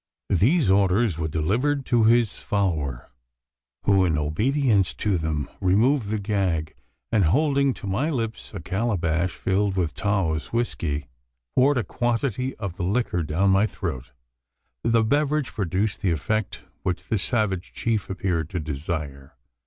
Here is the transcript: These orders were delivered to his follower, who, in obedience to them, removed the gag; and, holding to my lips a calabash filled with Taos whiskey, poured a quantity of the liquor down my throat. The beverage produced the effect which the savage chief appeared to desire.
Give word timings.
These 0.31 0.71
orders 0.71 1.19
were 1.19 1.27
delivered 1.27 1.85
to 1.85 2.05
his 2.05 2.39
follower, 2.39 3.11
who, 3.83 4.03
in 4.03 4.17
obedience 4.17 4.95
to 4.95 5.19
them, 5.19 5.47
removed 5.59 6.09
the 6.09 6.17
gag; 6.17 6.73
and, 7.11 7.25
holding 7.25 7.71
to 7.75 7.85
my 7.85 8.09
lips 8.09 8.51
a 8.51 8.61
calabash 8.61 9.35
filled 9.35 9.75
with 9.75 9.93
Taos 9.93 10.51
whiskey, 10.51 11.05
poured 11.55 11.77
a 11.77 11.83
quantity 11.83 12.55
of 12.55 12.77
the 12.77 12.83
liquor 12.83 13.21
down 13.21 13.51
my 13.51 13.67
throat. 13.67 14.11
The 14.83 15.03
beverage 15.03 15.53
produced 15.53 16.01
the 16.01 16.09
effect 16.09 16.61
which 16.81 17.03
the 17.03 17.19
savage 17.19 17.71
chief 17.71 18.09
appeared 18.09 18.49
to 18.49 18.59
desire. 18.59 19.35